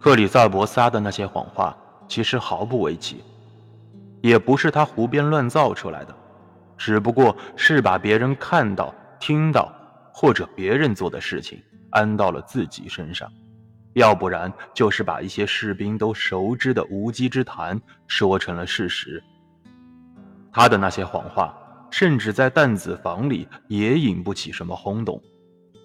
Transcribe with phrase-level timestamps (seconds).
[0.00, 3.22] 克里萨伯撒的那些谎话其实毫不为奇，
[4.22, 6.14] 也不是他胡编乱造出来的，
[6.76, 9.72] 只不过是把别人看到、听到
[10.12, 11.60] 或者别人做的事情
[11.90, 13.28] 安到了自己身上，
[13.94, 19.22] 要不然就是把一些士兵都熟知的无稽之谈说成了事实。
[20.52, 21.52] 他的那些谎话，
[21.90, 25.20] 甚至在弹子房里也引不起什么轰动，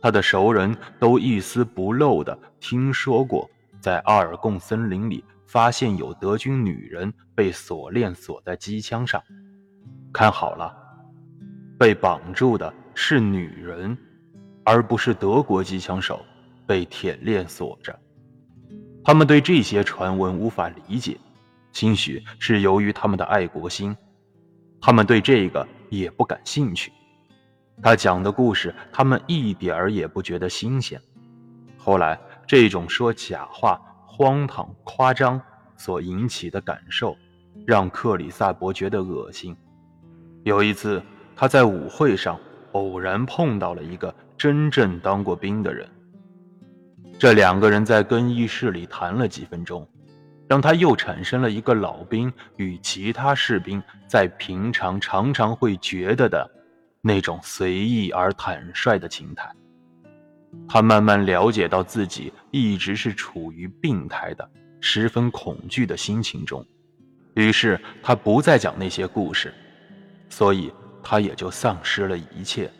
[0.00, 3.48] 他的熟人都一丝不漏的听说过。
[3.80, 9.22] 在阿尔贡森林里发现有德军女人被锁链锁在机枪上，
[10.12, 10.76] 看好了，
[11.78, 13.96] 被绑住的是女人，
[14.64, 16.20] 而不是德国机枪手
[16.66, 17.98] 被铁链锁着。
[19.04, 21.16] 他们对这些传闻无法理解，
[21.72, 23.96] 兴许是由于他们的爱国心，
[24.80, 26.92] 他们对这个也不感兴趣。
[27.80, 31.00] 他讲的故事，他们一点儿也不觉得新鲜。
[31.76, 32.18] 后来。
[32.48, 35.38] 这种说假话、荒唐、夸张
[35.76, 37.14] 所引起的感受，
[37.66, 39.54] 让克里萨伯觉得恶心。
[40.44, 41.02] 有一次，
[41.36, 42.40] 他在舞会上
[42.72, 45.86] 偶然碰到了一个真正当过兵的人。
[47.18, 49.86] 这两个人在更衣室里谈了几分钟，
[50.48, 56.50] 让他又产生了一个老兵与其他士兵在平常常常会觉得的
[57.02, 59.52] 那种随意而坦率的情态。
[60.68, 66.64] 他慢慢了解到自己一直是处于病态的、十分恐惧的心情中，
[67.34, 69.52] 于是他不再讲那些故事，
[70.28, 72.70] 所以他也就丧失了一切。